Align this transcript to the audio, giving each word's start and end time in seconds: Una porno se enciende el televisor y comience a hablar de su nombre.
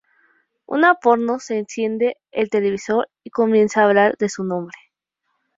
Una 0.65 0.95
porno 0.95 1.37
se 1.39 1.59
enciende 1.59 2.17
el 2.31 2.49
televisor 2.49 3.07
y 3.23 3.29
comience 3.29 3.79
a 3.79 3.83
hablar 3.83 4.17
de 4.17 4.29
su 4.29 4.43
nombre. 4.43 4.75